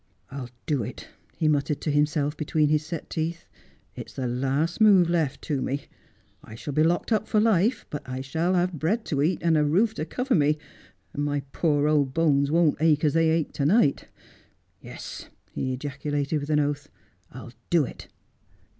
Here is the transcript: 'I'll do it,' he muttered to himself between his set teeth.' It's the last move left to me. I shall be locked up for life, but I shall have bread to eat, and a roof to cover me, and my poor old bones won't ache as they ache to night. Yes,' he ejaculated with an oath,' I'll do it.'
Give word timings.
'I'll 0.31 0.49
do 0.65 0.81
it,' 0.81 1.09
he 1.37 1.47
muttered 1.47 1.79
to 1.81 1.91
himself 1.91 2.35
between 2.35 2.69
his 2.69 2.83
set 2.83 3.07
teeth.' 3.07 3.45
It's 3.95 4.13
the 4.13 4.25
last 4.25 4.81
move 4.81 5.11
left 5.11 5.43
to 5.43 5.61
me. 5.61 5.83
I 6.43 6.55
shall 6.55 6.73
be 6.73 6.81
locked 6.81 7.11
up 7.11 7.27
for 7.27 7.39
life, 7.39 7.85
but 7.91 8.01
I 8.09 8.21
shall 8.21 8.55
have 8.55 8.73
bread 8.79 9.05
to 9.05 9.21
eat, 9.21 9.43
and 9.43 9.55
a 9.55 9.63
roof 9.63 9.93
to 9.93 10.05
cover 10.05 10.33
me, 10.33 10.57
and 11.13 11.23
my 11.23 11.41
poor 11.51 11.87
old 11.87 12.15
bones 12.15 12.49
won't 12.49 12.81
ache 12.81 13.03
as 13.05 13.13
they 13.13 13.29
ache 13.29 13.51
to 13.53 13.63
night. 13.67 14.07
Yes,' 14.81 15.29
he 15.51 15.71
ejaculated 15.71 16.39
with 16.39 16.49
an 16.49 16.59
oath,' 16.59 16.89
I'll 17.33 17.53
do 17.69 17.85
it.' 17.85 18.07